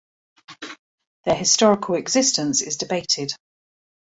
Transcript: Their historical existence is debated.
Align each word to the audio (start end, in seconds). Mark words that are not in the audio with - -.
Their 1.25 1.35
historical 1.35 1.93
existence 1.93 2.63
is 2.63 2.75
debated. 2.77 3.33